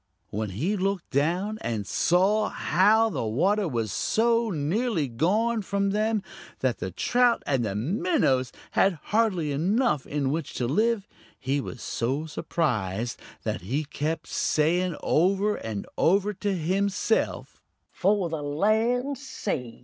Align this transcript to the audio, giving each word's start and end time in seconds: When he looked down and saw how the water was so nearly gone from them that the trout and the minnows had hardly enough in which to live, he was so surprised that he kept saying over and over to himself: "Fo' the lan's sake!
When 0.31 0.49
he 0.49 0.75
looked 0.77 1.11
down 1.11 1.59
and 1.61 1.85
saw 1.85 2.49
how 2.49 3.11
the 3.11 3.23
water 3.27 3.67
was 3.67 3.91
so 3.91 4.49
nearly 4.49 5.07
gone 5.07 5.61
from 5.61 5.91
them 5.91 6.23
that 6.61 6.79
the 6.79 6.89
trout 6.89 7.43
and 7.45 7.63
the 7.63 7.75
minnows 7.75 8.51
had 8.71 8.93
hardly 9.13 9.51
enough 9.51 10.07
in 10.07 10.31
which 10.31 10.55
to 10.55 10.65
live, 10.65 11.07
he 11.39 11.61
was 11.61 11.83
so 11.83 12.25
surprised 12.25 13.21
that 13.43 13.61
he 13.61 13.83
kept 13.85 14.25
saying 14.25 14.95
over 15.03 15.55
and 15.57 15.85
over 15.99 16.33
to 16.33 16.51
himself: 16.55 17.61
"Fo' 17.91 18.27
the 18.27 18.41
lan's 18.41 19.21
sake! 19.21 19.79